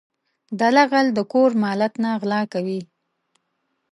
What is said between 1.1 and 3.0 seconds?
د کور مالت نه غلا کوي.